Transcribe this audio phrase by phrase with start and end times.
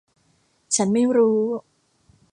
[0.75, 1.39] ฉันไม่รู้